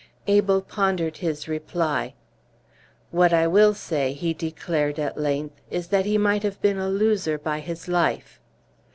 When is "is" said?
5.69-5.89